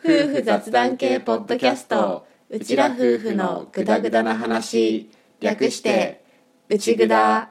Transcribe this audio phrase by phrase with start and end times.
[0.00, 2.24] 夫婦雑談系ポッドキャスト。
[2.48, 5.10] うちら夫婦のぐだぐだな話。
[5.40, 6.22] 略して
[6.68, 7.50] うちぐだ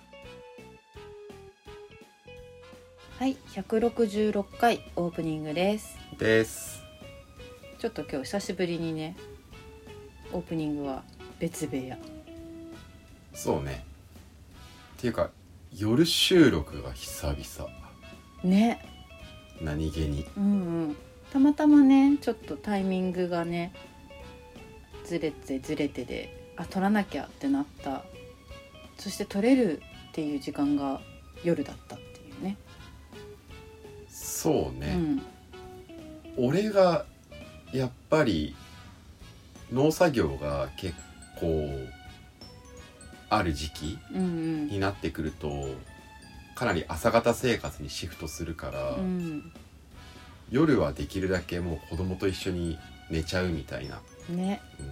[3.21, 5.95] はい166回オープニングです。
[6.17, 6.81] です。
[7.77, 9.15] ちょっと今日久しぶりにね
[10.33, 11.03] オープニングは
[11.37, 11.99] 別部屋。
[13.31, 13.85] そうね。
[14.97, 15.29] っていうか
[15.77, 17.71] 夜収録が久々。
[18.43, 18.83] ね。
[19.61, 20.25] 何気に。
[20.35, 20.47] うんう
[20.85, 20.95] ん。
[21.31, 23.71] たまたまねちょっとタイミングがね
[25.05, 28.03] ずれてずれてであ撮らなきゃってなった。
[28.97, 30.99] そして撮れるっていう時間が
[31.43, 31.97] 夜だった
[34.41, 34.95] そうね、
[36.37, 36.45] うん。
[36.47, 37.05] 俺が
[37.71, 38.55] やっぱり
[39.71, 40.95] 農作業が結
[41.39, 41.69] 構
[43.29, 45.67] ある時期うんになってくると
[46.55, 49.51] かなり朝方生活にシフトするから、うんうん。
[50.49, 52.79] 夜はできるだけもう子供と一緒に
[53.11, 54.59] 寝ちゃうみたいな、ね。
[54.79, 54.87] うん。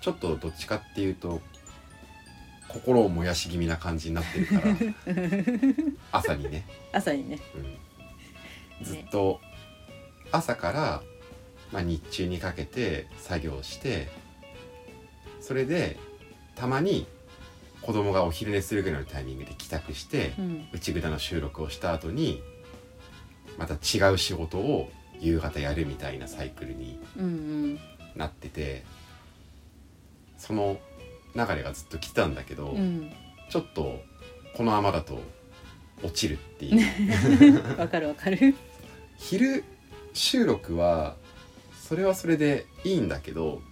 [0.00, 1.40] ちょっとどっちかっていうと
[2.68, 4.76] 心を燃やし気味な感じになってるから
[6.20, 7.40] 朝にね、朝にね。
[7.56, 7.76] うん、
[8.80, 9.40] ずっと
[10.30, 11.02] 朝から、
[11.72, 14.08] まあ、日中にかけて作業して
[15.40, 15.98] それで
[16.54, 17.06] たまに
[17.82, 20.68] 子供がお昼寝するぐらいのタイミングで帰宅してうん。
[20.72, 22.42] 内ぐだの収録をした後に
[23.58, 27.80] また違う仕事を夕方やるみたいなサイクルにうんうん。
[28.16, 28.84] なってて
[30.38, 30.78] その
[31.34, 33.12] 流れがずっと来てたんだけど、うん。
[33.50, 34.00] ちょっと
[34.56, 35.20] このままだと
[36.02, 37.62] 落ちるっていう。
[37.78, 38.54] わかるわかる。
[39.18, 39.64] 昼
[40.14, 41.16] 収録は
[41.88, 43.62] それはそれでいいんだけど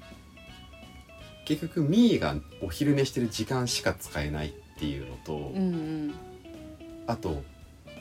[1.45, 6.15] 結局ミーがお昼寝してる時間しか使えないっていうのと、うんうん。
[7.07, 7.43] あと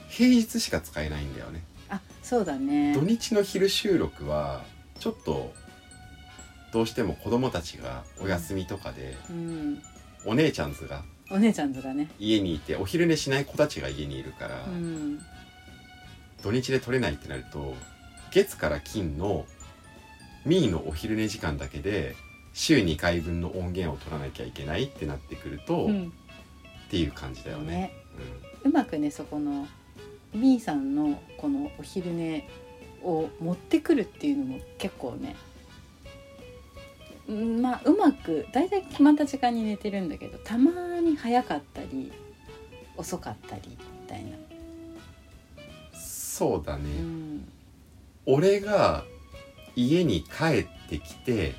[0.10, 1.64] 平日しか使えないんだよね。
[1.90, 2.94] あそうだね。
[2.94, 4.64] 土日の昼収録は
[5.00, 5.54] ちょっと
[6.72, 9.82] どうしても子供たちがお休みとかで、うん。
[10.26, 12.10] お姉ちゃんズがお姉ちゃんとかね。
[12.20, 15.20] 家にいてお昼寝しない子たちが家にいるから、うん。
[16.42, 17.76] 土日で撮れないってなると
[18.32, 19.46] 月から金の
[20.46, 22.16] ミーのお昼寝時間だけで
[22.54, 26.14] 週2回分の音源を取らなきゃいけないってなってくると、っうん。
[26.90, 27.66] ていう感じだよね。
[27.66, 27.94] ね。
[28.64, 29.68] うまくねそこの
[30.34, 32.48] みーさんのこのお昼寝
[33.04, 35.49] を持ってくるっていうのも結構ねうん
[37.30, 42.12] まあうまく大体決まった時間に寝てるんだけどたまに早かったり
[42.98, 44.50] 遅かったりみたいな、うん
[46.40, 47.48] そうだね、うん、
[48.26, 49.04] 俺が
[49.76, 51.54] 家に帰ってきて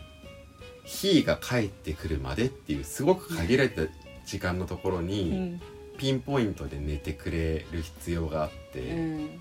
[0.85, 3.83] ひーが帰ってくるまでっていうすごく限られた
[4.25, 5.61] 時間のところうにん。
[5.99, 9.41] ピンポイントで寝てくれる必要があって、うん、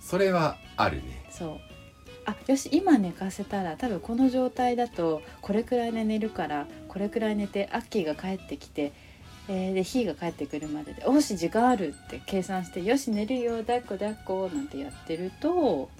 [0.00, 1.24] それはあるね。
[1.30, 1.73] そう
[2.26, 8.92] あよし今寝かせたら多分この状態だとこれくらいで寝るからこれくらい寝てアッキーが帰ってきて、
[9.48, 15.90] えーでヒーが帰ってくるまでで「おし時間ある」って計算して「よし寝るよ抱っこ抱っこ」なんてやってると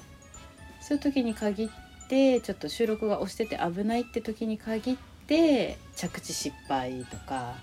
[0.80, 1.68] そういう時に限っ
[2.08, 4.96] てちょっと収録が押してて危ないって時に限っ
[5.26, 7.54] て着地失敗とか。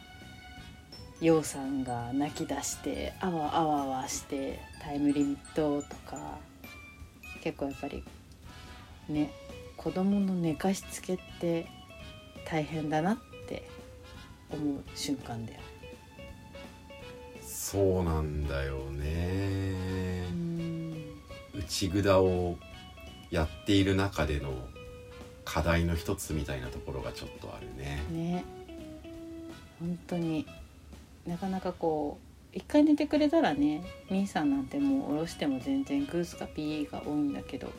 [1.22, 6.40] ようさんが泣き出してあわあわあわしてタイムリミットとか
[7.44, 8.04] 結構やっぱり
[9.12, 9.32] ね
[9.78, 11.68] 子供の寝かしつけって
[12.46, 13.18] 大変だなっ
[13.48, 13.68] て
[14.52, 15.66] 思う瞬間だよね。
[17.42, 20.26] そうなんだよね。
[20.30, 21.06] うん
[21.56, 22.58] 内ぐだを
[23.30, 24.54] やっている中での
[25.46, 28.04] 課題の一つみたいなところがちょっとあるね。
[28.12, 28.46] ね
[29.80, 30.46] 本当に
[31.26, 32.20] なかなかこ
[32.54, 37.72] う一回寝てくれたらねみーさんなんてもう下ろしても全然グースかピーが多いんだけど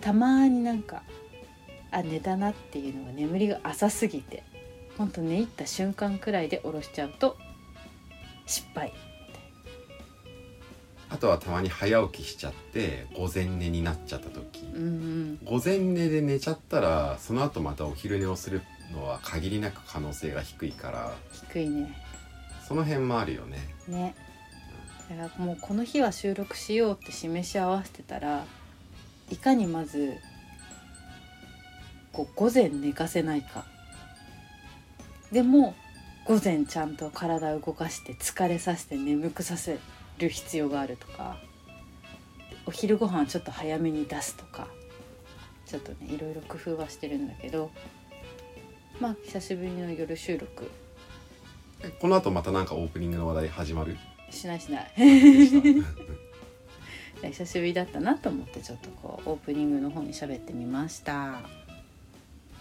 [0.00, 1.02] たまになんか
[1.90, 4.42] あ寝たなっていうのが眠りが浅すぎて
[4.98, 7.36] ほんと寝入った瞬間くらいで下ろしちゃうと
[8.46, 8.92] 失敗。
[11.10, 15.38] あとはたまに早起きしちゃって午前寝になっちゃった時、うんうん。
[15.44, 18.62] 午前寝で寝ちゃったらその後またお昼寝をする
[18.92, 21.12] のは限りなく可能性が低いから。
[21.50, 21.96] 低いね。
[22.66, 23.68] その辺もあるよね。
[23.86, 24.14] ね。
[25.08, 28.44] だからもうこの日は収録しようって示し合わせてたら
[29.34, 30.14] いかにまず
[32.12, 33.64] こう午前寝かせないか。
[35.32, 35.74] でも
[36.24, 39.78] 午前ちゃんと体を動かして疲れさせて眠くさせ
[40.18, 41.38] る必要があるとか
[42.66, 44.68] お昼ご飯ちょっと早めに出すとか
[45.66, 47.72] ちょっとねいろいろ工夫はしてるんだけど
[49.00, 50.70] まあ久しぶりの夜収録。
[51.82, 53.96] えこの後またなんかオープニングの話題始まる？
[54.30, 54.92] しないしない
[57.30, 61.40] 久しぶりだったなと思ってちょっとこうオープニングの方に喋ってみました。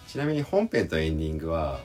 [0.08, 1.80] ちなみに本編とエンディングは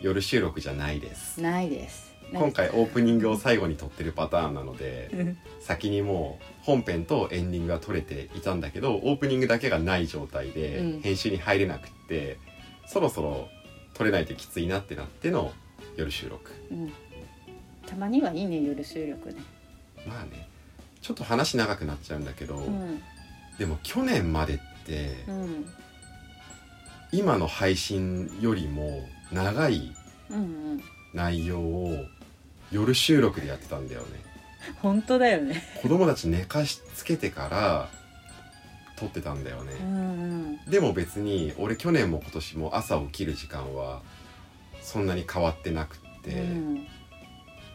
[0.00, 1.40] 夜収録じゃないです。
[1.40, 2.12] ないです。
[2.32, 5.38] 今回オープニングを最後に撮ってるパターンなのでうん。
[5.60, 11.00] 先にもう本編とエンディングが撮れていたんだけどオープニングだけがない状態でうん。
[11.02, 12.38] 編集に入れなくって、
[12.86, 13.48] そろそろ
[13.94, 15.52] 撮れないときついなってなっての
[15.96, 16.52] 夜収録。
[16.70, 16.92] うん。
[17.86, 19.42] たまにはいいね夜収録ね。
[20.06, 20.48] まあね
[21.02, 23.02] ちょっと話長くなっちゃうんだけど、うん。
[23.58, 25.66] でも去年までってうん。
[27.12, 29.92] 今の配信よりも長い
[31.12, 32.06] 内容を
[32.70, 34.06] 夜収録でやってたんだよね。
[34.80, 35.62] 本当だよね。
[35.82, 37.88] 子供たち寝かしつけてから
[38.96, 40.70] 撮ってたんだよね、うんうん。
[40.70, 44.00] でも別に俺去年も今年も朝起きる時間は
[44.80, 46.86] そんなに変わってなくってうん。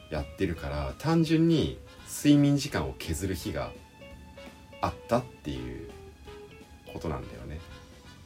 [0.10, 1.78] やってるから単純に
[2.08, 3.72] 睡眠時間を削る日が
[4.82, 5.90] あったっていう
[6.94, 7.60] ことなんだよね。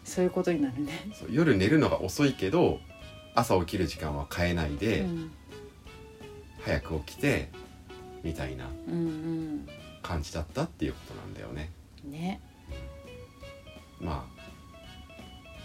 [0.03, 1.09] そういうことになるね。
[1.13, 2.79] そう夜寝るのが遅いけど
[3.35, 5.31] 朝起きる時間は変えないで、うん。
[6.61, 7.49] 早く起きて
[8.23, 9.67] みたいなうん
[10.03, 11.71] 感じだったっていうことなんだよね。
[12.05, 12.39] うんね。
[13.99, 14.41] まあ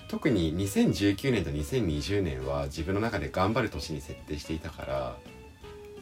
[0.08, 5.16] 特に2019年と2020年は自分の中で頑張る年に設定していたから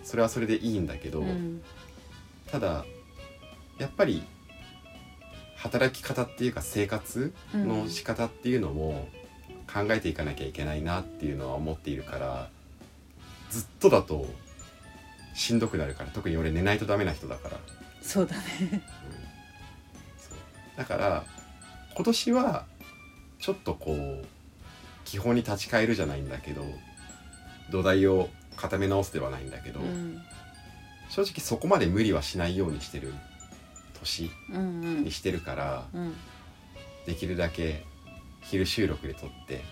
[0.02, 1.62] それはそれでいいんだけど、うん
[2.50, 2.84] ただ
[3.78, 4.22] やっぱり
[5.56, 9.08] 働き方っていうか生活の仕方っていうのも
[9.72, 12.48] 考えていかなきゃいけないなっていうのは思っているから
[13.50, 14.26] ずっとだと
[15.34, 17.58] しんどくなるから特に俺寝ないとダメな人だから、
[18.00, 18.42] そうだね。
[18.60, 18.68] うん。
[18.70, 20.38] そう。
[20.76, 21.24] だから
[21.94, 22.66] 今年は
[23.40, 24.26] ちょっとこう
[25.04, 26.64] 基本に立ち返るじゃないんだけど
[27.70, 30.22] 土台を固め直すではないんだけど、うん
[31.14, 33.14] 正直そこまで無理はしないようにしてる
[34.00, 35.04] 年うんうん。
[35.04, 36.14] にしてるから、うん。
[37.06, 37.84] できるだけ
[38.40, 39.62] 昼収録で撮って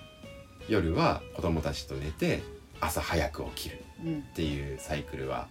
[0.69, 2.43] 夜は子供たちと寝て
[2.81, 4.19] 朝早く起きるうん。
[4.21, 5.49] っていうサイクルは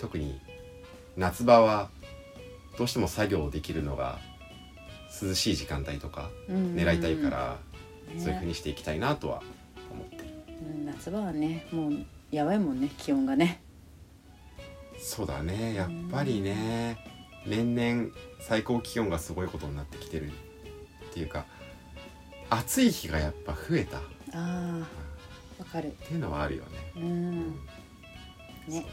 [0.00, 0.40] 特に
[1.16, 1.90] 夏場は
[2.76, 4.18] どうしても作業できるのが
[5.22, 7.56] 涼しい時間帯とかうん狙いたいから、
[8.12, 8.20] ね。
[8.20, 9.42] そういう風にしていきたいなとは
[9.92, 10.24] 思ってる。
[10.76, 11.92] うん夏場はねもう
[12.32, 13.60] やばいもんね気温がね
[14.98, 15.74] そうだね。
[15.74, 16.98] やっぱりね。
[17.46, 18.10] 年々
[18.40, 20.30] 最高気温がすごいことになってきてるっ
[21.14, 21.46] ていうか
[22.50, 23.98] 暑い日がやっぱ増えた。
[23.98, 24.00] っ
[24.32, 24.80] あー
[25.60, 25.92] わかる。
[26.06, 26.92] ていうのはあるよね。
[26.96, 27.52] うん。
[28.68, 28.84] ね。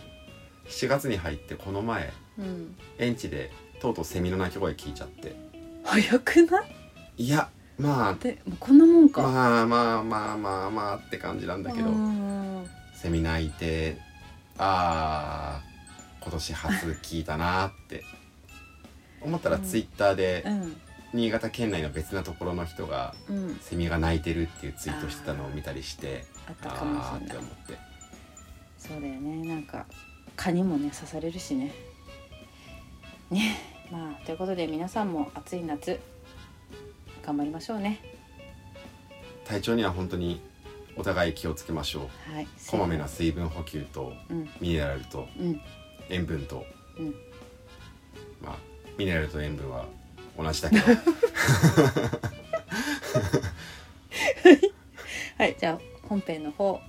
[0.67, 2.75] 7月に入ってこの前うん。
[2.97, 5.35] 園地でとうとうセミの鳴き声聞いちゃって。
[5.83, 6.63] 早くな
[7.17, 7.24] い？
[7.25, 9.21] いやまあでこんなもんか。
[9.24, 11.89] まあまあまあまあまあって感じなんだけど。
[11.89, 12.67] うん。
[12.95, 13.97] セミ鳴いて
[14.57, 15.75] あー
[16.25, 18.03] 今年初聞いたなって。
[19.22, 19.63] 思ったらうん。
[19.63, 20.77] ツイッターでうん。
[21.13, 23.55] 新潟県内の別なところの人がうん。
[23.62, 27.77] セミが鳴いてるっていうツイートしてたのを見たりしてあったかもしあーっれないて思って。
[28.79, 29.48] そうだよね。
[29.48, 29.86] なんか
[30.36, 31.72] 蚊にもね刺されるしね。
[33.29, 33.58] ね。
[33.91, 36.00] まあということで皆さんも暑い夏
[37.24, 38.01] 頑張りましょうね。
[39.46, 40.41] 体調には本当に
[40.98, 42.34] お互い気をつけましょう。
[42.34, 44.50] はいこまめな水分補給とうん。
[44.60, 45.27] ミネラルと。
[45.39, 45.62] うん
[46.09, 46.65] 塩分と、
[46.97, 47.15] うん。
[48.41, 48.57] まあ
[48.97, 49.85] ミネラルと塩分は
[50.38, 50.83] 同じだけど。
[55.38, 55.55] はい。
[55.59, 56.79] じゃあ本編の方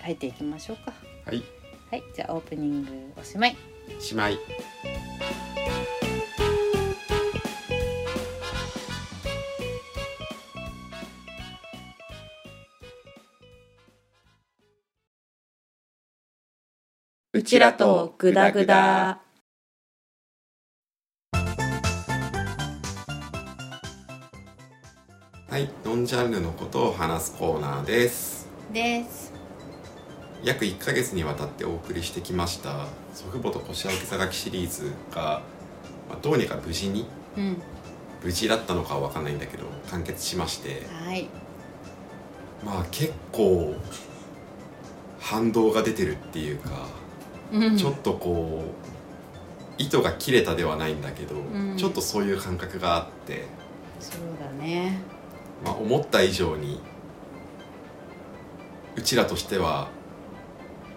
[0.00, 0.92] 入っていきましょうか。
[1.24, 1.42] はい。
[1.90, 2.02] はい。
[2.14, 3.56] じゃあオープニングおしまい。
[4.00, 4.38] しまい
[17.36, 19.20] うちらとグダグダ。
[25.50, 28.48] はいノンジャンルのことを話すコーナーです。
[28.72, 29.32] です。
[30.44, 35.42] 約1ヶ月にわたってお送りしてきました祖父母と腰青木さがきシリーズが、
[36.08, 37.04] まあ、どうにか無事に
[37.36, 37.60] うん。
[38.22, 40.86] 無事だったのかは分かんないんだけど完結しまして。
[41.04, 41.28] はい。
[42.64, 43.74] まあ結構
[45.18, 47.03] 反動が出てるっていうか、うん
[47.76, 48.84] ちょっとこう
[49.78, 51.76] 糸が切れたではないんだけど、ん。
[51.76, 53.44] ちょっとそういう感覚があって、
[54.00, 55.00] そうだね。
[55.64, 56.80] まあ、思った以上に
[58.96, 59.88] うちらとしては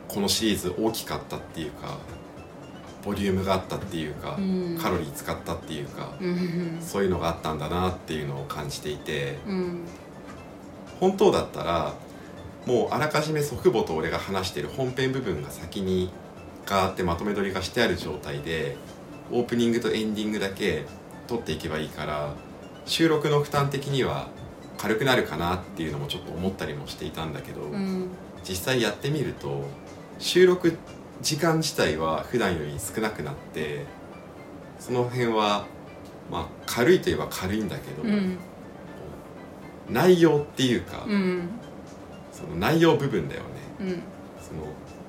[0.07, 1.97] このシリーズ大きかったっていうか
[3.03, 4.77] ボリュームがあったっていうか、うん。
[4.81, 6.77] カロリー使ったっていうか、うん。
[6.81, 9.85] そういうのがあったんだなっていうのを感じていてうん。
[10.99, 11.93] 本当だったら
[12.65, 16.11] もうあらかじめ祖父母と俺が話してる本編部分が先に
[16.67, 18.75] ガーってまとめ撮りがしてある状態で
[19.31, 20.85] オープニングとエンディングだけ
[21.27, 22.33] 撮っていけばいいから
[22.85, 24.27] 収録の負担的には
[24.77, 28.09] 軽くなるかなっていうのもちょっと思ったりもしていたんだけど、うん。
[28.47, 29.65] 実際やってみると
[30.19, 30.77] 収録
[31.21, 33.85] 時間自体は普段より少なくなって
[34.79, 35.65] その辺は
[36.31, 38.37] まあ軽いといえば軽いんだけど、うん。
[39.89, 41.49] 内容っていうか、うん。
[42.31, 43.47] その内容部分だよね。
[43.79, 43.87] うん。
[44.41, 44.61] その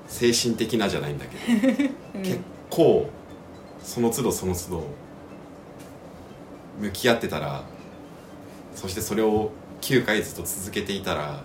[0.09, 1.37] 精神的なじゃないんだけ
[1.69, 2.21] ど、うん。
[2.23, 2.39] 結
[2.69, 3.09] 構
[3.81, 4.83] その都度その都度
[6.81, 7.63] 向き合ってたら
[8.75, 9.51] そしてそれを
[9.81, 11.41] 9回ずっと続けていたら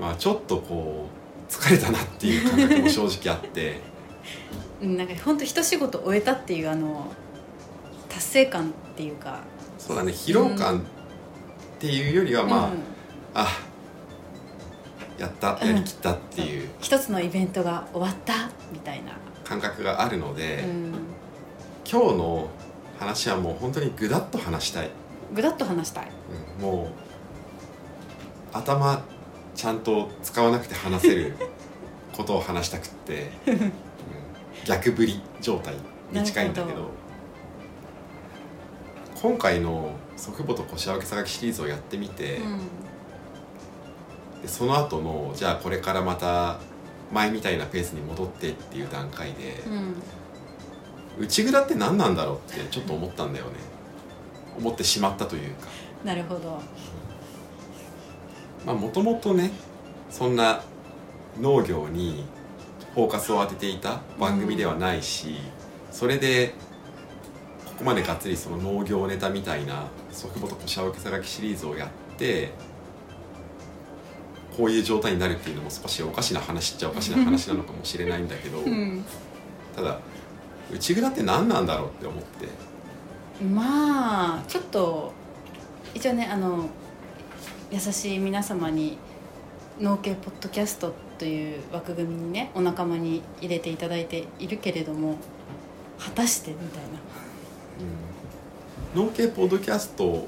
[0.00, 1.08] まあちょっとこ
[1.48, 3.80] う疲れたなっていう感覚も正直あって。
[4.82, 7.06] うんなんか本当一仕事終えたっていうあの
[8.10, 9.40] 達成感っていうか。
[9.78, 10.82] そうだね疲労感っ
[11.78, 12.78] ていうよりはまあ、うん。
[13.34, 13.48] あ
[15.18, 16.68] やったやりきったっていう。
[16.80, 19.12] 一つのイベントが終わったみたいな、
[19.44, 20.92] 感覚があるので、うん、
[21.90, 22.48] 今日の
[22.98, 24.90] 話はもう本当にぐだっと話したい、
[25.34, 26.08] ぐだっと話したい。
[26.58, 26.64] うん。
[26.64, 29.02] もう頭
[29.54, 31.36] ちゃんと使わなくて話せる
[32.16, 33.72] ことを話したくって、うん。
[34.64, 35.74] 逆振り状態
[36.12, 37.06] に近いんだけど。
[39.22, 42.38] 今回の祖父母と腰青木さがきシリーズをやってみて、
[44.46, 46.60] でその後のじゃあこれからまた
[47.12, 49.94] 前みたいなペースに戻ってっていう段階でうん、うん
[51.18, 53.52] 内蔵って何なんだろうってちょっと思ったんだよね。
[54.58, 55.68] 思ってしまったというか。
[56.04, 56.60] なるほど。
[58.66, 59.50] まあもともとね
[60.10, 60.62] そんな
[61.40, 62.26] 農業に
[62.94, 65.38] フォーカスを当てていた番組ではないし、
[65.90, 66.54] それで
[67.64, 72.50] ここまでがっつりその農業ネタみたいな祖父母と腰青木さがきシリーズをやって
[74.56, 79.04] こういう状態になるっていうのも少しおかしな話っちゃおかしな話なのかもしれないんだけど、うん。
[79.74, 80.00] ただ
[80.72, 82.48] 内蔵って何なんだろうって思って。
[83.44, 85.12] まあちょっと
[85.94, 86.68] 一応ねあの
[87.70, 88.96] 優しい皆様に
[89.78, 95.16] 農系ポッドキャストという枠組みにねお仲間に入れていただいているけれども
[95.98, 96.86] 果たしてみたい
[98.94, 100.26] 農系ポッドキャスト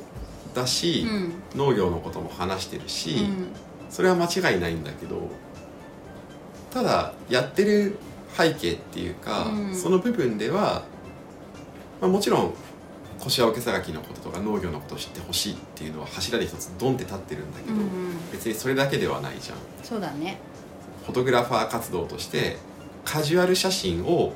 [0.55, 1.33] だし、なうん。
[1.55, 5.29] 農業のことも話してるし、うんそれは間違いないんだけど
[6.71, 7.99] ただやってる
[8.37, 9.75] 背景っていうか、うん。
[9.75, 10.85] その部分では、
[12.01, 12.55] まあ、もちろん
[13.19, 17.89] 腰青けさがきのこととか農業のことを知ってほしいっていうのは柱で一つドンって立ってるんだけど、うんうん。
[18.31, 19.59] 別にそれだけではないじゃん。
[19.83, 20.39] そうだね。
[21.05, 22.59] フォトグラファー活動として
[23.05, 24.33] カジュアル写真を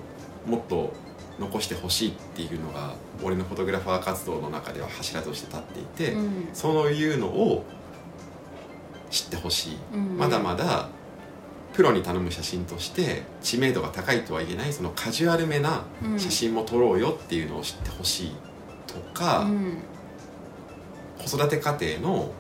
[0.47, 0.95] もっと
[1.39, 6.49] 残してほしいっていうのが俺のフォトグラファー活動の中では柱として立っていて、うん。
[6.53, 7.65] そういうのを
[9.12, 10.19] 知ってほしい、うん。
[10.19, 10.88] まだまだ
[11.73, 16.19] プロに頼む写真として知名度が高いとは言えないそのカジュアルめなうん。
[16.19, 18.37] 写真も撮ろうよっていうのを知ってほしい
[18.87, 19.78] とか、うん。
[21.19, 22.33] 子育て家庭の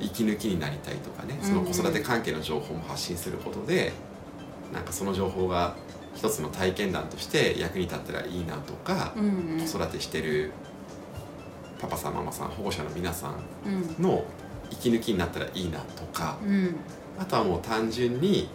[0.00, 3.92] 息抜きになりたいとかねその子育て関係の情報も発信することで、
[4.72, 5.76] なんかその情報が
[6.14, 9.58] 一つの体験談として役に立ったらいいなとか、うん。
[9.58, 10.52] 子育てしてる
[11.80, 13.36] パパさんママさん保護者の皆さん
[13.66, 14.02] うん。
[14.02, 14.24] の
[14.72, 16.76] 息抜きになったらいいなとかうん。
[17.18, 18.48] あとはもう単純に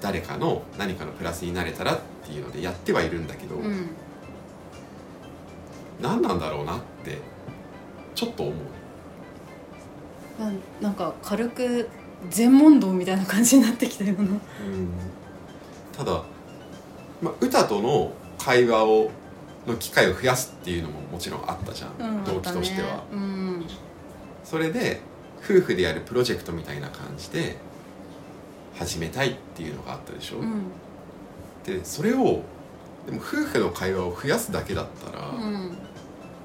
[0.00, 3.88] 誰かの何かのプラスになれたらっていうのでやってはいるんだけど、うん。
[6.00, 7.18] 何なんだろうなって
[8.14, 8.54] ちょっと思う。
[10.38, 11.88] ななんか軽く
[12.28, 14.28] 全問答みたいな感じになってきたような。
[14.28, 14.38] うん。
[15.96, 16.22] ただ、
[17.22, 19.10] まあ、歌との会話を
[19.66, 23.66] の機会を増やすっていうのももちろんあったじゃん、うん動機としては、ねうん。
[24.44, 25.00] それで
[25.48, 27.56] 夫婦でやるプロジェクトみたいな感じで
[28.74, 30.64] 始めたいっていうのがあったでしょ、うん。
[31.64, 32.42] でそれを
[33.06, 35.78] でも夫婦の会話を増やすだけだったら、うん。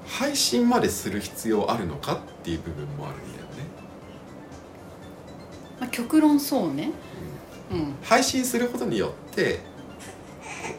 [0.06, 3.48] 配信までする必要あるのかっていう部分もあるんだよね。
[5.80, 6.92] まあ、極論そうね。
[7.72, 7.94] うん。
[8.04, 9.60] 配信することによって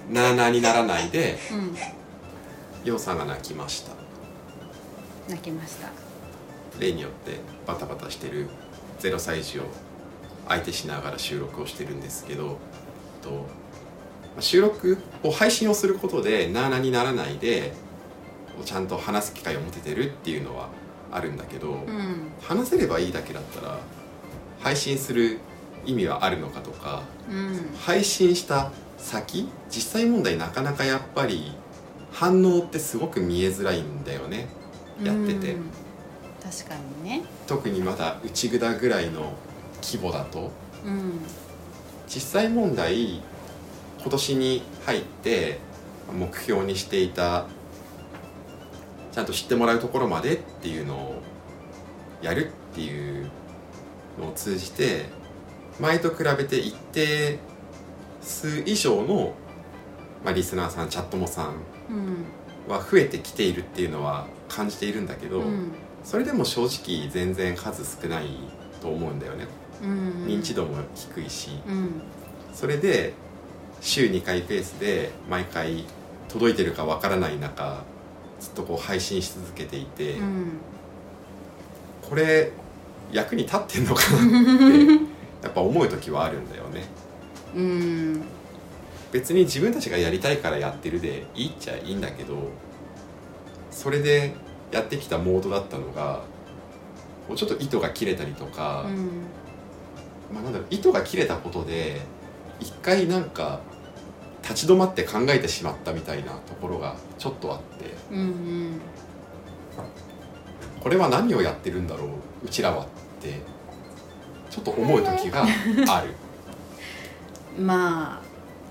[0.09, 2.87] なあなあにならないでうん。
[2.87, 3.91] ようさんが泣きました。
[5.29, 5.87] 泣きました
[6.79, 8.47] 例によってバタバタしてる
[8.99, 9.63] 0歳児を
[10.47, 12.57] 相手しながら収録をしてるんですけど
[13.21, 17.73] とまあ収録を配信をすることでなあなあにならないで
[18.65, 20.69] ちゃんと話す機会を持ててるっていうのは
[21.11, 22.31] あるんだけど、うん。
[22.41, 23.79] 話せればいいだけだったら
[24.59, 25.39] 配信する
[25.85, 27.75] 意味はあるのかとかうん。
[27.79, 31.55] 配信した先実際問題なかなかやっぱり
[32.11, 34.47] 反応ってすごく見えづらいんだよね。
[35.03, 35.53] やってて。
[35.53, 35.82] うん
[36.43, 37.23] 確かにね。
[37.47, 39.33] 特にまだ内札ぐらいの
[39.81, 40.51] 規模だと
[40.85, 41.21] うん
[42.07, 43.21] 実際問題
[43.99, 45.59] 今年に入って
[46.11, 47.47] 目標にしていた
[49.11, 51.21] ちゃんと知ってもらうところまでっていうのを
[52.21, 53.29] やるっていう
[54.19, 55.05] のを通じて
[55.79, 57.39] 前と比べて一定
[58.21, 59.33] 数以上の、
[60.23, 61.55] まあ、リスナーさんチャットモさん
[61.89, 62.25] うん。
[62.67, 65.71] は増えてきているっていうのは感じているんだけど、うん
[66.03, 68.27] それでも正直全然数少ない
[68.81, 69.47] と思うんだよね。
[69.81, 71.49] うん認知度も低いし。
[71.67, 72.01] うん。
[72.53, 73.13] それで
[73.81, 75.85] 週2回ペースで毎回
[76.29, 77.83] 届いてるかわからない中
[78.39, 80.51] ずっとこう配信し続けていて、うん。
[82.01, 82.51] これ
[83.11, 84.93] 役に立ってんのかなって
[85.43, 86.85] やっぱ思う時はあるんだよね。
[87.55, 88.23] うん。
[89.13, 92.33] 別に自分たちがやりたいからやってるでいいっちゃいいんだけど
[93.69, 94.33] それで
[94.73, 96.21] やってきたモードだったのが
[97.27, 98.85] こうちょっと糸が切れたりとか、
[100.33, 102.01] まあ、なんだろう糸が切れたことで
[102.59, 103.61] 一回なんか
[104.41, 108.79] 立ち止まって考えてしまったみたいなところがちょっとあってうんうん
[110.81, 112.09] これは何をやってるんだろう
[112.43, 112.87] うちらはっ
[113.21, 113.39] て
[114.49, 115.45] ちょっと思う時が
[115.87, 116.13] ある。
[117.57, 118.21] まあ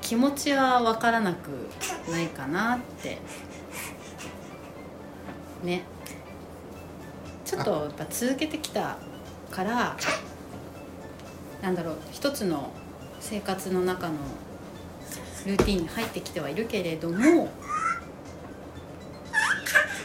[0.02, 1.68] 気持ちは分からなく
[2.10, 3.18] ないかなって。
[5.64, 5.84] ね。
[7.52, 8.96] ちょっとやっぱ続けてきた
[9.50, 9.94] から
[11.60, 12.72] なんだろう一つの
[13.20, 14.14] 生活の中の
[15.44, 17.50] ルーティンに入ってきてはいるけれども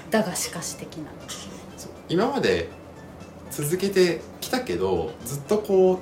[0.09, 1.11] だがしかし的な。
[2.09, 2.69] 今まで
[3.49, 5.99] 続けてきたけどずっとこう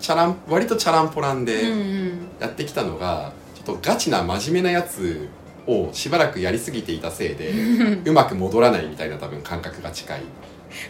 [0.00, 2.28] チャラン割とチャランポランうんでうん。
[2.40, 5.28] やってきたのが、ちょっとガチな真面目なやつ
[5.66, 7.52] をしばらくやりすぎていたせいで
[8.06, 10.22] うまく戻らないみたいな多分感覚が近い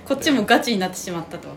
[0.07, 1.49] こっちもガチになってしまったと。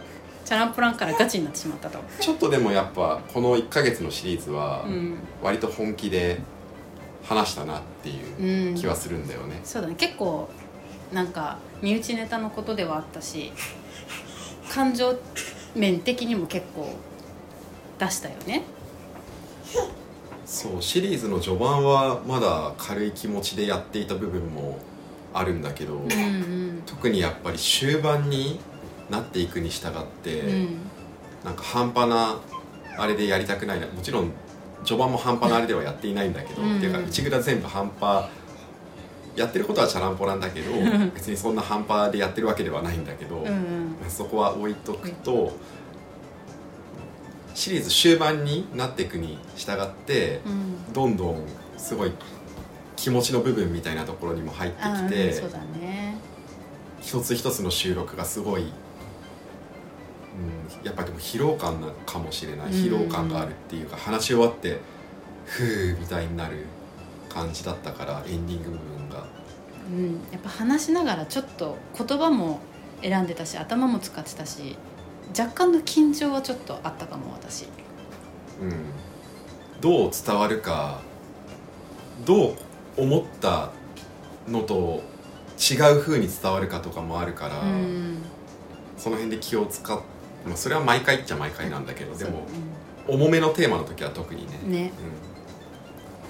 [0.43, 1.99] チャランポランからガチになってしまったと。
[2.19, 5.17] ちょっとでもやっぱこの1ヶ月のシリーズはうん。
[5.41, 6.39] 割と本気で
[7.23, 8.75] 話したなっていううん。
[8.75, 9.95] 気はするんだよね、そうだね。
[9.95, 10.49] 結構
[11.13, 13.51] なんか身内ネタのことではあったし
[14.69, 15.17] 感情
[15.75, 16.95] 面的にも結構
[17.99, 18.63] 出したよね。
[20.45, 24.79] そうシリーズの序盤はまだ軽い気持ちでやっていた部分も
[25.33, 26.15] あるんだけど、うんう
[26.79, 26.83] ん。
[26.85, 28.59] 特にやっぱり終盤に
[29.09, 30.77] なっていくに従って、うん。
[31.43, 32.39] なんか半端な
[32.97, 34.31] あれでやりたくないなもちろん
[34.83, 36.77] 序盤も半端なあれではやっていないんだけど、うん。
[36.77, 38.25] っていうか内蔵全部半端
[39.35, 40.71] やってることはチャランポランだけど
[41.13, 43.95] 別にそんな半端でやってるわけではないんだけど、うんうん。
[44.09, 45.53] そこは置いとくと、
[47.53, 50.93] シリーズ終盤になっていくに従ってうん。
[50.93, 51.45] どんどん
[51.77, 52.11] すごい
[53.01, 56.15] 気持ちの部分みたいなところにも入ってあきて、うんそうだね。
[57.01, 58.69] 一つ一つの収録がすごい、うん、
[60.85, 62.67] やっぱでも疲労感なのかもしれない。
[62.67, 62.73] うん。
[62.73, 64.79] 疲労感があるっていうか話し終わって
[65.45, 66.67] ふうみたいになる
[67.27, 69.25] 感じだったからエンディング部分が。
[69.91, 72.59] うんやっぱ話しながらちょっと言葉も
[73.01, 74.77] 選んでたし頭も使ってたし
[75.35, 77.65] 若干の緊張はちょっとあったかも私。
[78.61, 78.73] うん、
[79.81, 81.01] どう伝わるか
[82.27, 82.55] どう
[82.97, 83.71] 思った
[84.47, 85.03] のと
[85.57, 88.17] 違う風に伝わるかとかもあるから、うん。
[88.97, 89.99] その辺で気を使っ
[90.45, 92.47] まあそれは毎回っちゃ毎回なんだけどでそうも
[93.07, 94.59] 重めのテーマの時は特にね。
[94.63, 94.91] うんね。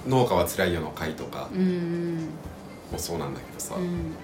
[0.06, 2.28] うん、農家は辛いよの回とかうん。
[2.90, 4.14] もそうなんだけどさ、うん。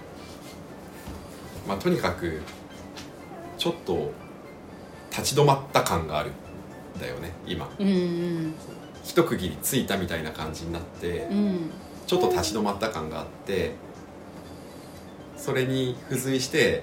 [1.66, 2.40] まあとにかく
[3.56, 4.12] ちょっと
[5.10, 7.68] 立ち止まった感があるんだよね今。
[7.78, 8.54] うんうん。
[9.04, 11.70] 一区切りついたみたいな感じになって、うん
[12.08, 13.72] ちょっと立ち止まった感があって
[15.36, 16.82] それに付随して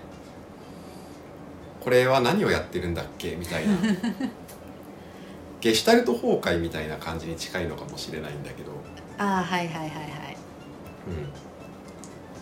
[1.81, 3.35] これは何をやってるんだっけ？
[3.35, 3.75] みたいな。
[5.61, 8.71] ゲシュタルト崩壊みたいな感じに近いのかもしれないんだけど、
[9.17, 10.37] ああはいはいはいはい。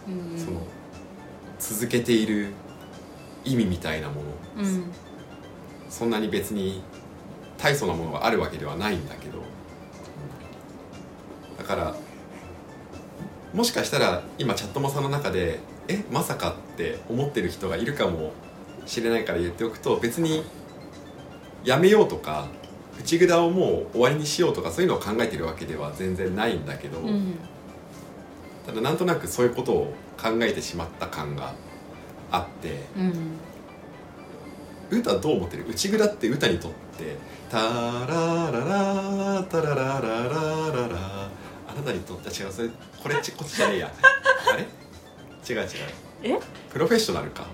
[0.08, 0.32] うん。
[0.32, 0.38] うん。
[0.38, 0.62] その
[1.60, 2.54] 続けている
[3.46, 4.16] 意味みたいなも
[4.58, 4.64] の。
[4.64, 4.92] うん。
[5.90, 6.82] そんなに別に
[7.58, 9.40] 大層なものがあるわけではないんだけど。
[11.58, 11.96] だから
[13.54, 18.32] もしかしたら今チャットモさんの中でえまさかって思ってる人がいるかも
[18.86, 20.44] しれないから言っておくと別に
[21.64, 22.48] やめようとか
[23.00, 27.36] 内札をもう終わりにしようとかそういうのを考えてるわけでは全然ないんだけど、うん。
[28.66, 31.54] ただなんとなくそういうことを考えてしまった感が
[32.32, 32.82] あって
[34.92, 35.00] うん。
[35.00, 35.66] 歌どう思ってる？
[35.68, 37.18] 内蔵って歌にとって
[37.50, 40.32] 「タラララタララララ
[40.72, 41.30] ララ」
[41.74, 42.70] あなたにとって違うそれ
[43.02, 43.92] これちこっちじゃねえや。
[44.52, 44.62] あれ？
[44.62, 45.68] 違う違う。
[46.24, 46.40] え？
[46.72, 47.48] プロフェッショナルか。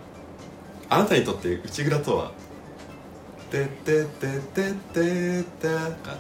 [0.89, 2.32] あなたにとって内蔵とは
[3.49, 5.67] 「てってってってってって」
[6.03, 6.17] か。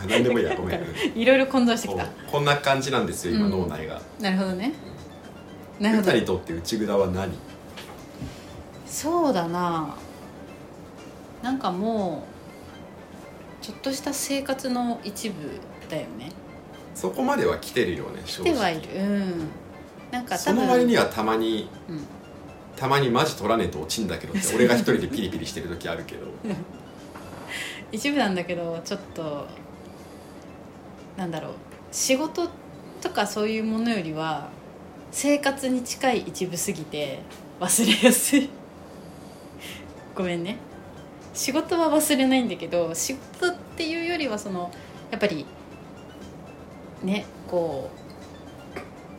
[0.00, 0.80] あ 何でもいいやごめん。
[1.14, 3.52] いろいろ混同してきこたうこんな感じなんですよ今、うん。
[3.52, 4.00] 脳内が。
[4.20, 4.72] なるほどね。
[5.78, 6.08] なるほど。
[6.08, 7.32] 歌にとって内蔵は何？
[8.86, 9.94] そうだな。
[11.42, 12.24] なんかも
[13.62, 15.34] うちょっとした生活の一部
[15.88, 16.30] だよね。
[16.94, 18.52] そこまでは来てるよね正直。
[18.52, 18.80] 来てはいる。
[18.94, 19.48] うん。
[20.10, 20.66] なんかそ多分。
[20.66, 22.04] の割にはたまにうん。
[22.76, 26.26] たまにマジ取らねえと落ちんだけどって 俺が一人でピリピリしてる時あるけど。
[27.90, 29.46] 一部なんだけどちょっと
[31.16, 31.52] なんだろう。
[31.90, 32.48] 仕事
[33.00, 34.48] とかそういうものよりは
[35.10, 37.20] 生活に近い一部すぎて
[37.60, 38.48] 忘れやすい。
[40.14, 40.58] ごめんね。
[41.34, 44.70] 仕事は忘れないんだけど仕事っていうよりはその
[45.10, 45.46] やっぱり
[47.02, 47.98] ねこう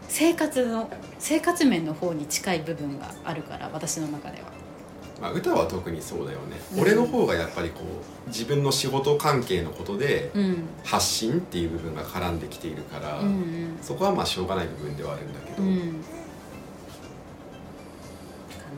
[0.07, 0.89] 生活の
[1.19, 4.47] 生活面の方に近い部分があるから私の中では。
[5.21, 6.81] まあ歌は特にそうだよね、うん。
[6.81, 7.81] 俺の方がやっぱりこ
[8.25, 10.63] う自分の仕事関係のことでうん。
[10.83, 13.77] 発信っていう部分が絡んできているから、うんうん。
[13.81, 15.69] そこはまあしょうがない部分ではあるんだけど、うん。
[15.69, 16.03] うん。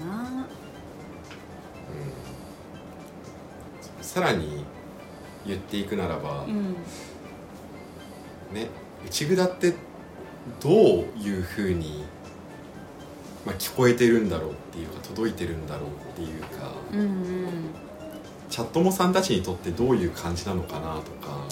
[0.01, 0.47] かな
[4.01, 4.65] さらに
[5.45, 6.75] 言っていくならば、うん。
[8.51, 8.67] ね
[9.05, 9.73] 内蔵って
[10.59, 10.73] どう
[11.19, 12.03] いうふうに、
[13.45, 17.47] まあ、聞こえてるんだろうっていうか届いてるんだろうっていうかうんうん。
[18.49, 21.47] チャットモさんたちにとってどういう感じなのかなとか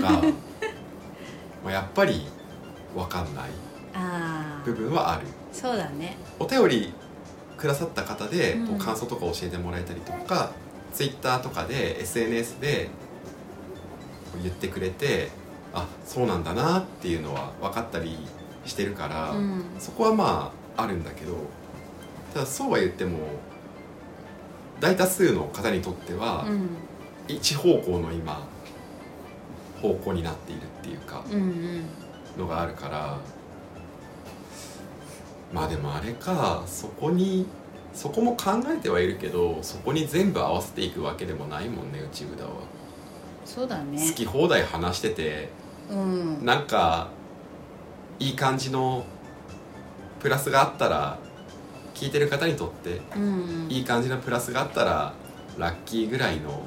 [0.00, 0.22] が
[1.64, 2.26] まあやっぱり
[2.94, 3.50] 分かんない
[4.64, 5.26] 部分はある。
[5.52, 6.16] そうだね。
[6.38, 6.92] お便り
[7.56, 10.50] くださった方で、感想とか教えてもらえたりとか
[10.92, 12.90] ツイッターとかで SNS で
[14.42, 15.30] 言ってくれて
[15.74, 18.18] あそうなんだなっていうのは分かったり
[18.64, 19.64] してるから、うん。
[19.78, 21.34] そこはまああるんだけど
[22.34, 23.18] ただそうは言っても
[24.80, 26.68] 大多数の方にとっては、うん。
[27.28, 28.46] 一方向の今
[29.80, 31.84] 方向になっているっていうかうんうん。
[32.38, 33.18] のがあるから
[35.52, 37.46] まあでもあれかそこに
[37.92, 42.48] そこも考えてはいるけどそこに全部合わせていくわけでもないもんね内札は、
[43.44, 43.98] そうだね。
[44.08, 45.50] 好き放題話してて
[45.92, 46.44] うん。
[46.44, 47.08] なんか
[48.18, 49.04] いい感じの
[50.20, 51.18] プラスがあったら
[51.94, 53.66] 聞いてる方にとってうん。
[53.70, 55.12] いい感じのプラスがあったら
[55.58, 56.62] ラッキーぐらいの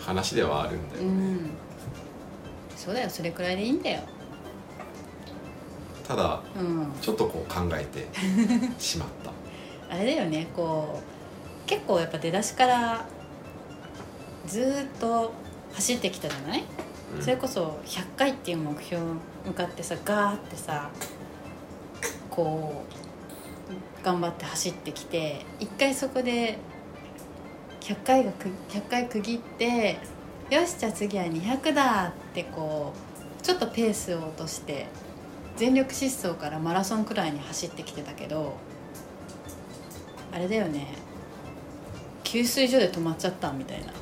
[0.00, 1.50] 話ではあるんだよ、うん。
[2.76, 4.00] そうだよそれくらいでいいんだよ。
[6.06, 6.92] ただうん。
[7.02, 8.06] ちょっとこう考えて
[8.78, 9.32] しまった。
[9.90, 11.00] あれだよねこ
[11.64, 13.06] う結構やっぱ出だしから
[14.46, 15.32] ずーっと
[15.72, 16.64] 走ってきたじゃない、
[17.16, 17.22] うん。
[17.22, 19.08] それこそ100回っていう目標に
[19.46, 20.90] 向かってさガーってさ
[22.30, 22.84] こ
[24.02, 26.58] う頑張って走ってきて一回そこで
[27.80, 29.98] 100回がく100回区切って
[30.50, 32.92] よしじゃあ次は200だってこ
[33.40, 34.86] うちょっとペースを落として
[35.56, 38.56] 全力疾走からマラソンくらいに走ってきてたけど
[40.32, 40.86] あれだよね
[42.22, 43.92] 給水所で止まっちゃったみたいな。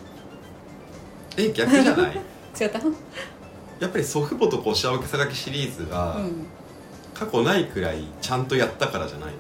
[1.39, 2.21] え逆じゃない？
[2.59, 2.81] 違った？
[3.81, 6.31] やっぱり祖父母とこう幸せさがきシリーズうがん。
[7.15, 9.37] 過去ないくらいちゃんとやったからじゃないの。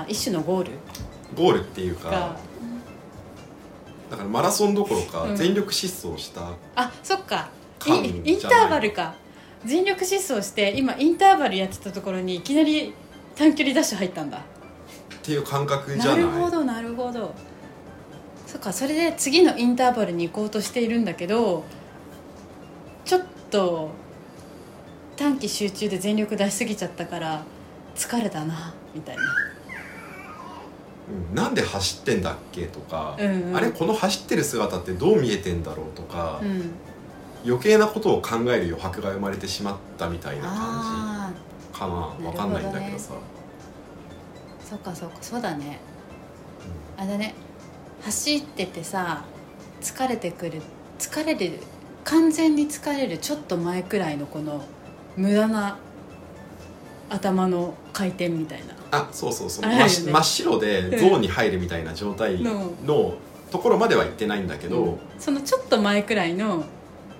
[0.00, 0.72] あ一種のゴール？
[1.34, 2.36] ゴールっていうかが。
[4.10, 5.36] だからマラソンどころかうん。
[5.36, 7.48] 全力疾走した、あそっか。
[7.78, 9.14] 感イじゃないインターバルか。
[9.64, 12.92] 全力疾走して今インターバルやってたところにいきなり
[13.36, 14.38] 短距離ダッシュ入ったんだ。
[14.38, 14.40] っ
[15.22, 17.34] ていう感覚じゃなないるほどなるほど。
[18.46, 21.64] そっかそれで次のインターバルに行こうとしているんだけど
[23.50, 23.90] と
[25.16, 27.44] 短期集中で全力出しすぎちゃったから
[27.94, 29.22] 疲れたなみたいな。
[29.22, 29.50] うん
[31.34, 33.56] なんで走ってんだっけとか、うんうん。
[33.56, 36.70] あれこの走ってる姿ってどう見えてんだろうとか、うん。
[37.44, 41.32] 余計なことを考える余白が生まれてしまったみたいな感あ
[41.72, 41.94] じかな。
[41.94, 43.14] なねわかんないんだけどさ。
[43.14, 45.16] あそっかそっか。
[45.20, 45.80] そうだね。
[46.96, 47.34] あれだね
[48.02, 49.24] 走っててさ
[49.80, 50.62] 疲れてくる
[50.98, 51.58] 疲れる
[52.10, 54.64] 完全に疲れるちょっと前くらいのこの
[55.16, 55.78] 無駄な
[57.08, 58.74] 頭の回転みたいな。
[58.92, 59.78] あそうそうそう、ね。
[59.88, 62.72] 真っ白でゾーンに入るみたいな状態の。
[62.84, 63.14] の
[63.50, 66.64] ところまでは行ってないんだけど、そのちょっと前くらいの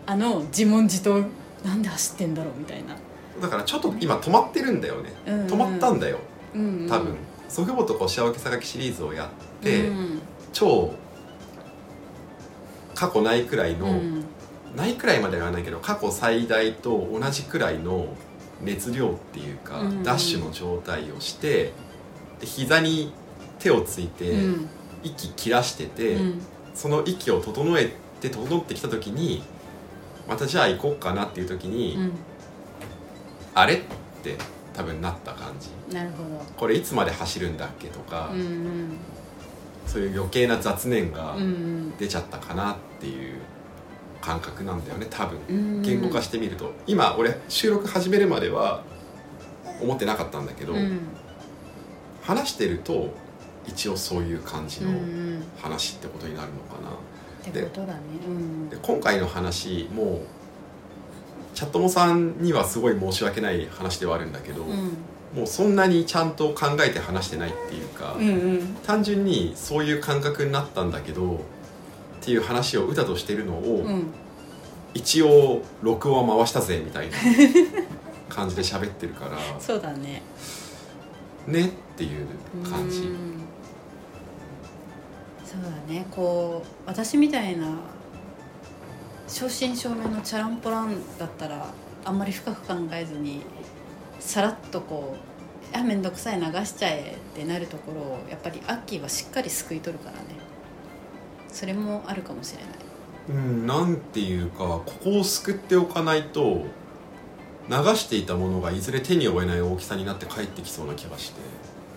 [0.07, 1.25] あの自問自答
[1.65, 2.97] なんで走ってんだろうみたいな、
[3.43, 5.47] だからちょっと今止まってるんだよね、うんうん。
[5.49, 6.21] 止まったんだよ。
[6.55, 7.17] うんうん、多分、
[7.49, 9.29] 祖父母とこう幸せさがきシリーズをやっ
[9.61, 10.21] て、うん。
[10.53, 10.95] 超
[12.95, 14.20] 過去ないくらいの、うん
[14.77, 18.09] ないくらいまでは言わないけど過去最大と同じくらいの
[18.63, 20.03] 熱量っていうか、うん。
[20.03, 21.73] ダッシュの状態をして
[22.41, 23.13] で膝に
[23.59, 24.69] 手をついて、うん。
[25.03, 26.43] 息切らしてて、うん。
[26.75, 29.43] その息を整えて整ってきた時に
[30.29, 32.13] またじゃあ行こうかなっていう時に、うん。
[33.55, 33.79] あれっ
[34.23, 34.37] て
[34.75, 35.95] 多分なった感じ。
[35.95, 36.45] なるほど。
[36.57, 38.97] これいつまで走るんだっけとか、うんうん。
[39.87, 41.35] そういう余計な雑念が
[41.99, 43.41] 出ちゃったかなっていう
[44.21, 45.39] 感覚なんだよね多分。
[45.49, 45.83] うん。
[45.83, 46.73] 言語化してみると。
[46.87, 48.83] 今俺収録始めるまでは
[49.81, 51.01] 思ってなかったんだけど、うん。
[52.23, 53.15] 話してると
[53.67, 55.45] 一応そういう感じのうんうん。
[55.61, 58.01] 話ってことになるのかな、ってことだね。
[58.27, 58.69] うん。
[58.69, 60.21] で今回の話もう
[61.55, 64.97] チャットモさんにはすごい申し訳ない話ではあるんだけど、うん。
[65.35, 68.77] もうそんなにちゃんと考えて話してないっていうか、うんうん。
[68.87, 71.41] 単純にそういう感覚になったんだけど
[72.21, 74.07] っていう話を歌としてるのを、うん。
[74.93, 77.17] 一応録音は回したぜみたいな
[78.29, 80.21] 感じで喋ってるからそうだね。
[81.47, 82.27] ねっていう
[82.69, 83.03] 感じ。
[83.03, 83.41] うん。
[85.45, 86.07] そうだね。
[86.11, 87.67] こう私みたいな
[89.29, 91.73] 正真正銘のチャランポランだったら
[92.05, 93.43] あんまり深く考えずに
[94.19, 95.21] さらっとこう
[95.77, 100.50] 「あ面倒くさい流しちゃえ」ってなるところをやっぱりアッキーはしっかりすくい取るからね
[101.53, 102.73] それもあるかもしれない。
[103.29, 106.65] うんなんていうかここを救っておかないと
[107.69, 111.41] 流していたものがいずれ手に負えない大きさになって帰ってきそうな気がして、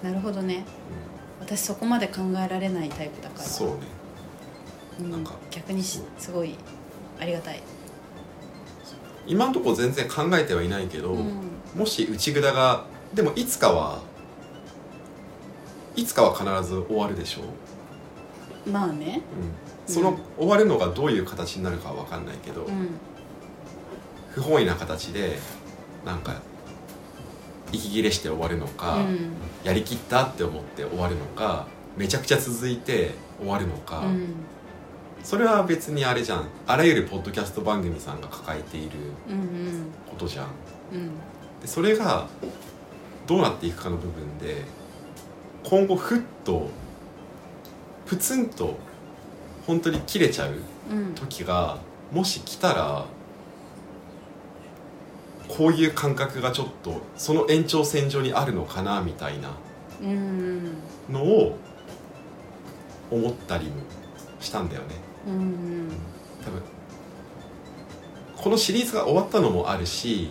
[0.07, 0.65] なるほどね。
[1.39, 3.43] 私そこまで考えられないタイプだから。
[3.43, 3.75] そうね。
[4.99, 6.55] うんなんか逆にしすごい
[7.19, 7.63] ありがたい、
[9.25, 11.41] 今のところ全然考えてはいないけど、うん。
[11.75, 14.01] もし内札がでもいつかは
[15.95, 17.43] いつかは必ず終わるでしょう、
[18.65, 19.21] まあね。
[19.87, 22.89] うん、その終わるのがどういう形になるかは分かんないけど、うん。
[24.31, 25.37] 不本意な形で
[26.05, 26.41] なんか
[27.71, 29.33] 息切れして終わるのか、うん。
[29.63, 34.35] やりきったって思って終わるのかめちゃくちゃ続いて終わるのか、うん。
[35.23, 36.47] それは別にあれじゃん。
[36.67, 38.97] あらゆるポッドキャスト番組さんが抱えている
[39.29, 39.91] うん。
[40.09, 40.47] ことじゃん。
[40.93, 41.09] うん。
[41.61, 42.27] でそれが
[43.27, 44.65] どうなっていくかの部分で
[45.63, 46.69] 今後ふっと
[48.13, 48.77] プツンと
[49.65, 50.53] 本当に切れちゃう
[50.91, 51.15] うん。
[51.15, 51.79] 時が
[52.11, 53.05] もし来たら
[55.47, 59.51] こういう感覚がちょっとその延長線上にあるのかなみたいな
[60.01, 60.75] うん
[61.09, 61.57] のを
[63.09, 63.73] 思ったりも
[64.39, 64.87] したんだよね。
[65.27, 65.89] うん。
[66.45, 66.61] 多分
[68.37, 70.29] このシリーズが終わったのもあるし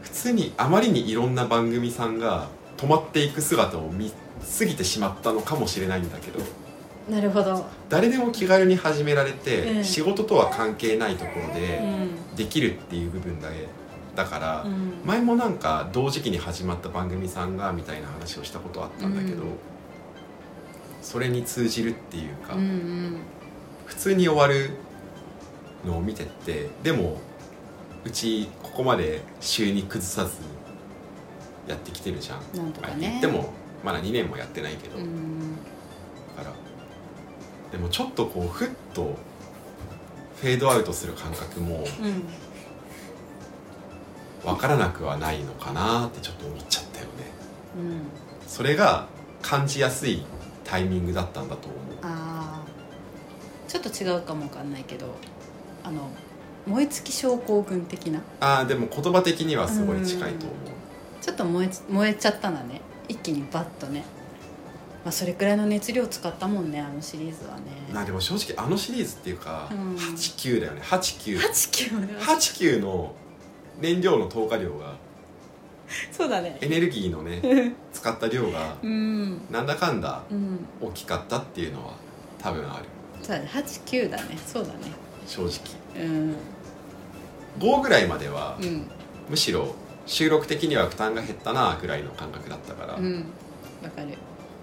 [0.00, 2.48] 普通にあまりにいろんな番組さんが
[2.78, 4.10] 止まっていく姿を見
[4.58, 6.40] 過ぎてしまったのかもしれないんだけど
[7.08, 7.66] なるほど。
[7.90, 9.84] 誰でも気軽に始められて、うん。
[9.84, 12.34] 仕事とは関係ないところうでん。
[12.34, 13.66] できるっていう部分だけ
[14.16, 15.02] だから、うん。
[15.04, 19.48] 前もなんか同時期に始まった番組さんがみたいな話をしたことあったんだけど、うん。
[21.02, 23.18] それに通じるっていうか、うんうん。
[23.84, 24.70] 普通に終わる
[25.84, 27.18] のを見てってでも
[28.02, 30.38] うちここまで週に崩さず
[31.68, 32.56] やってきてるじゃん。
[32.56, 33.52] なんとかあね言っても
[33.84, 35.56] まだ2年もやってないけど、うん。
[36.36, 36.52] だから
[37.70, 39.16] でもちょっとこうふっと
[40.40, 42.22] フェードアウトする感覚もうん。
[44.42, 47.10] 分からなくはないのかなってちょっと思っちゃったよね。
[47.78, 48.00] うん。
[48.46, 49.06] それが
[49.40, 50.22] 感じやすい
[50.64, 51.78] タイミングだったんだと思う。
[52.02, 52.64] ああ
[53.68, 55.06] ちょっと違うかもわかんないけど
[55.82, 56.10] あの
[56.66, 58.20] 燃え尽き症候群的な？
[58.40, 60.58] ああでも言葉的にはすごい近いと思う。
[61.22, 64.04] ちょっと燃え燃えちゃったんだね一気にバッとね。
[65.04, 67.62] まあそれくらいの熱量使ったもんねあのシリーズはね。
[67.92, 69.94] まあでも正直あのシリーズっていうか、うん。
[69.96, 70.80] 89だよね。
[70.82, 73.14] 89 89で89の
[73.80, 74.94] 燃料の投下量が
[76.10, 76.58] そうだね。
[76.60, 79.42] エネルギーのね 使った量がうん。
[79.50, 80.66] なんだかんだうん。
[80.80, 81.94] 大きかったっていうのは
[82.38, 82.84] 多分ある。
[83.22, 83.50] そうだね。
[83.52, 84.38] 89だね。
[84.46, 84.92] そうだね。
[85.26, 85.50] 正直。
[86.02, 86.36] うん。
[87.58, 88.86] 5ぐらいまではうん。
[89.28, 89.74] むしろ
[90.06, 93.26] 収録的には負担が減ったなぐらいの感覚だったから、うん
[93.82, 94.08] わかる。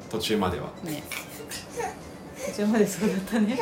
[0.09, 1.03] 途中までは、ね。
[2.45, 3.57] 途中までそうだったね。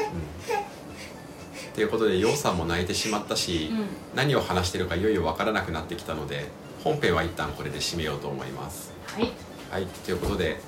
[1.76, 3.88] ということでようさんも泣いてしまったし、うん。
[4.16, 6.48] 何を話してるかいよいよ分からなくなってきたので
[6.84, 8.92] 本編は一旦これで締めようと思います。
[9.08, 9.32] はい。
[9.72, 9.86] はい。
[9.86, 10.60] ということで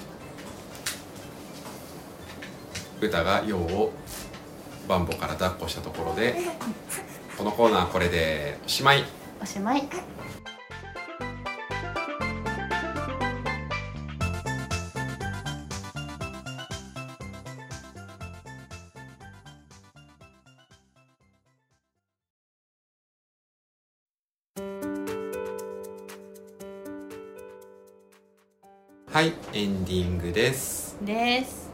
[3.02, 3.91] 歌が陽を
[4.88, 6.36] バンボから抱っこしたところで
[7.38, 9.04] このコーナーこれでおしまい。
[9.41, 9.88] おしまい
[29.22, 30.98] はいエンディングです。
[31.04, 31.70] です。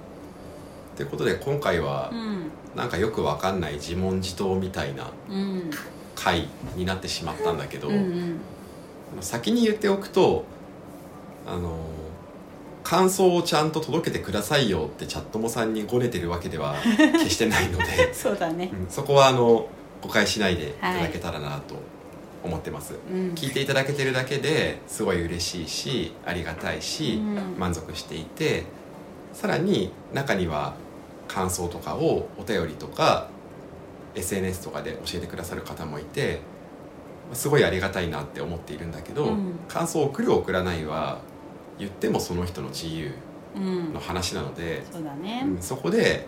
[0.98, 2.52] ということで今回はうん。
[2.76, 5.72] なんかよくわかんない自問自答みたいなうん。
[6.14, 8.40] 回になってしまったんだけど、うんうん。
[9.22, 10.44] 先に言っておくと
[11.48, 11.80] あの
[12.84, 16.76] 感想をちゃんと届けてくださいよってチャットモさんにごねてるわけでは
[17.14, 18.72] 決してないので、そうだね。
[18.74, 19.70] うんそこはあの
[20.02, 21.76] 誤解しないでいただけたらなと
[22.48, 23.34] 思ってます、うん。
[23.34, 27.60] 聞いていただけてるだけですごい嬉しいしありがたいし、うん。
[27.60, 28.64] 満足していて
[29.34, 30.76] さらに中には
[31.28, 33.30] 感想とかをお便りとか
[34.16, 36.40] SNS とかで教えてくださる方もいて
[37.34, 39.60] すごいありがたいなって思っているんだけど、うん。
[39.68, 41.20] 感想を送る送らないは
[41.78, 43.12] 言ってもその人の自由
[43.56, 43.94] うん。
[43.94, 45.44] の話なので、そうだね。
[45.46, 46.26] うんそこで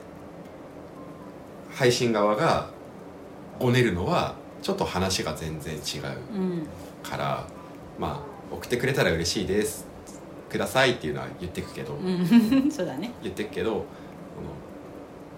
[1.72, 2.72] 配信側が
[3.60, 5.82] ごねるのはちょっと話が全然違う
[6.36, 6.68] うん。
[7.04, 7.48] から
[7.98, 9.88] まあ送ってくれたら嬉しいです
[10.50, 12.26] くださいっていうのは言ってくけど、うん。
[12.72, 13.14] そうだね。
[13.22, 13.86] 言ってくけど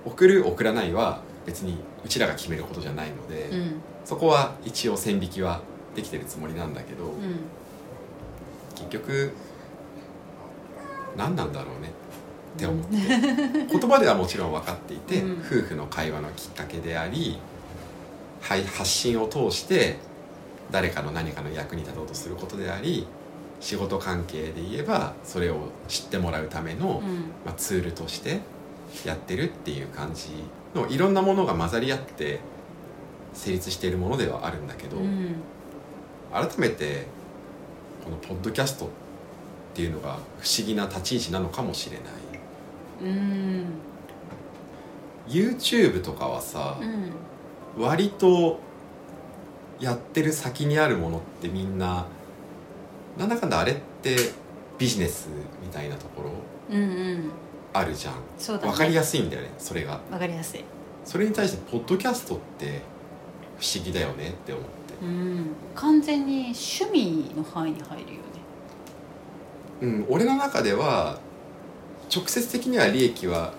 [0.05, 3.81] 送る送らないは別にうちらが決めることじゃないので、うん。
[4.05, 5.61] そこは一応線引きは
[5.95, 7.11] できてるつもりなんだけど、うん。
[8.75, 9.31] 結局
[11.17, 11.91] 何なんだろうね
[12.55, 15.31] って思って、 言葉ではもちろん分かっていて、うん。
[15.39, 17.50] 夫婦の会話のきっかけでありはい
[18.41, 19.97] 発信を通して
[20.71, 23.05] 誰かの何かの役に立とうとすることであり
[23.59, 27.15] 仕事関係で言えばそれを知ってもらうための、うん。
[27.45, 28.39] まあ、ツールとして
[29.05, 30.29] やってるっていう感じ
[30.73, 32.39] のいろんなものが混ざり合って
[33.33, 35.35] 成立しているものではあるんだけど、うん。
[36.33, 37.05] 改めて
[38.03, 38.89] このポッドキャストっ
[39.75, 42.05] ていうのが不思議な立ち位置なのかもしれない。
[43.03, 43.65] うん。
[45.27, 47.11] YouTube とかはさう、ん
[47.77, 48.59] 割と
[49.79, 52.05] やってる先にあるものってみんな
[53.17, 54.15] なんだかんだあれって
[54.77, 55.29] ビジネス
[55.61, 56.31] みたいなところ
[56.69, 57.31] うんうん。
[57.73, 58.13] あるじゃん。
[58.37, 58.71] そうだね。
[58.71, 59.99] 分かりやすいんだよねそれが。
[60.11, 60.63] わかりやすい。
[61.05, 62.81] それに対してポッドキャストって
[63.59, 65.05] 不思議だよねって思って。
[65.05, 65.47] うん。
[65.75, 68.23] 完全に趣味の範囲に入るよね。
[69.81, 70.05] うん。
[70.09, 71.19] 俺の中では
[72.13, 73.53] 直接的には利益は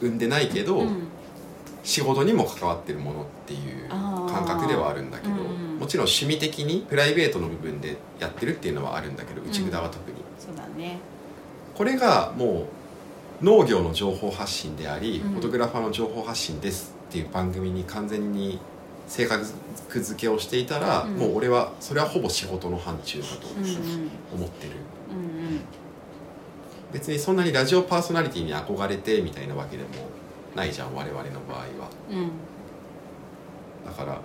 [0.00, 1.08] 生んでないけど、うん
[1.82, 10.98] 仕事にも関わってるものっていう感覚ではあるんだけど、うんもちろん趣味的にプライベートの部分でやってるっていうのはあるんだけど内札は特に、そうだね。
[11.74, 12.66] これがも
[13.40, 15.32] う農業の情報発信であり、うん。
[15.32, 18.58] フォトグラファーの情報発信ですっていう番組に完全に
[19.08, 19.42] 性格
[20.00, 21.16] 付けをしていたら、うん。
[21.16, 24.10] もう俺はそれはほぼ仕事の範疇だとうんうん。
[24.34, 24.72] 思ってる、
[25.10, 25.60] うん。
[26.92, 29.88] 別にそんなにラジオパーソナリティに憧れてみたいなわけでも
[30.54, 31.64] ないじゃん我々の場合は。
[32.10, 32.30] うんうん
[33.84, 34.20] だから、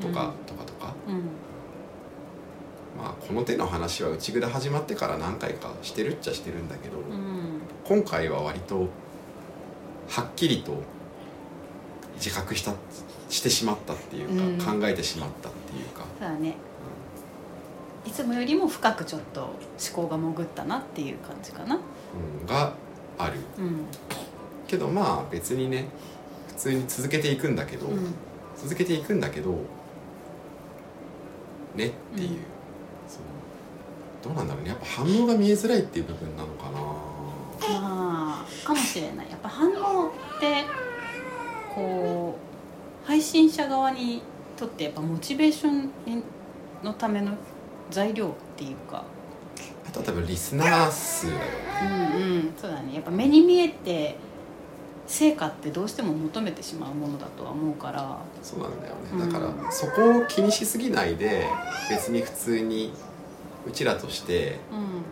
[0.00, 0.94] うん、とか、とかとか。
[1.06, 1.14] うん。
[2.96, 7.60] まあこの手の話は内蔵始まってから何回かしてるっちゃしてるんだけど、うん。
[7.84, 8.88] 今回は割と
[10.08, 10.82] はっきりと
[12.16, 12.74] 自覚した
[13.28, 14.80] してしまったっていうか、うん。
[14.80, 16.56] 考えてしまったっていうか、そうだね。
[18.04, 19.52] いつもよりも深くちょっと思
[19.94, 21.76] 考が潜ったなっていう感じかな。
[21.76, 22.72] うん、が
[23.18, 23.34] ある。
[23.58, 23.84] うん
[24.68, 25.86] けどまあ別にね
[26.48, 28.14] 普通に続けていくんだけど、うん。
[28.56, 29.50] 続けていくんだけど
[31.74, 32.36] ねっていう、うん。
[33.08, 33.26] その
[34.22, 34.70] どうなんだろうね。
[34.70, 36.80] やっぱ反応が見えづらいっていう部分なのかな。
[37.80, 39.30] まあかもしれない。
[39.30, 40.64] やっぱ反応って
[41.74, 42.36] こ
[43.04, 44.22] う配信者側に
[44.56, 45.90] とってやっぱモチベーション
[46.82, 47.32] のための
[47.90, 49.04] 材料っていうか。
[49.86, 51.28] あとは多分リスナー数。
[51.28, 51.40] だよ
[51.84, 52.54] うんうん。
[52.60, 52.94] そうだね。
[52.94, 54.16] やっぱ目に見えて
[55.08, 58.18] 成果ってどうしても求めてしまうものだとは思うから。
[58.42, 59.18] そうなんだようん。
[59.20, 61.48] ねだからそこを気にしすぎないで
[61.90, 62.92] 別に普通に
[63.66, 65.02] うちらとしてうん。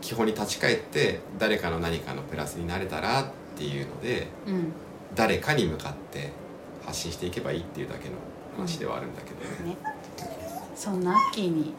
[0.00, 3.26] 基本に立ち返って誰かの何かのプラスになれたらっ
[3.56, 4.72] ていうのでうん。
[5.14, 6.30] 誰かに向かって
[6.86, 8.14] 発信していけばいいっていうだけの
[8.56, 9.76] 話ではあるんだけどね、ね。
[10.76, 11.72] そんなアッキーに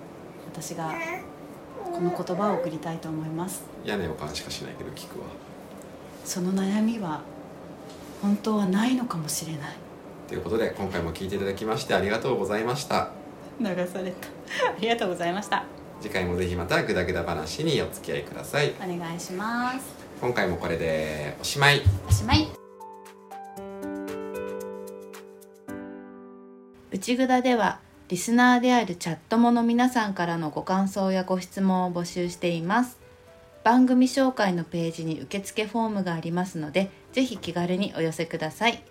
[0.53, 0.93] 私が
[1.83, 3.63] この言葉を送りたいと思います。
[3.85, 5.25] 嫌な予感しかしないけど聞くわ
[6.25, 7.21] その悩みは
[8.21, 9.61] 本当はないのかもしれない。
[10.27, 13.11] ということで今回も聞いていただきましてありがとうございました。
[13.59, 14.27] 流された。
[14.69, 15.63] ありがとうございました。
[16.01, 18.73] 次回もぜひまたグダグダ話にお付き合いください。
[18.81, 19.79] お願いします。
[20.21, 21.81] 今回もこれでおしまい。
[22.07, 22.47] おしまい。
[26.91, 32.97] 内ぐだではリスナーであるチャットモの皆さんからのご感想やご質問を募集しています
[33.63, 38.83] 番組紹介のページに受付フォームがありますのでぜひ気軽にお寄せください。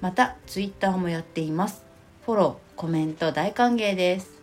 [0.00, 1.84] またツイッターもやっています。
[2.24, 4.42] フォローコメント大歓迎です。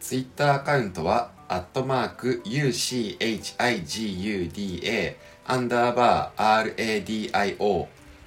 [0.00, 3.56] ツイッターアカウントはアットマーク UCHIGUDA
[5.46, 7.86] アンダーバー RADIO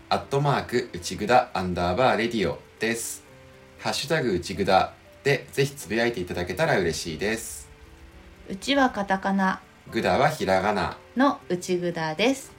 [0.10, 3.24] アットマーク内ぐだアンダーバーレディオです。
[3.80, 4.94] ハッシュタグ内ぐだ
[5.24, 7.70] でぜひつぶやいていただけたら嬉しいです。
[8.50, 9.62] うちはカタカナ
[9.92, 10.98] ぐだはひらがな。
[11.18, 12.54] の内ぐだです。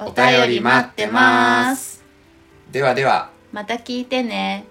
[0.00, 2.02] お便り待ってます。
[2.70, 3.30] ではでは。
[3.52, 4.64] また聞いてね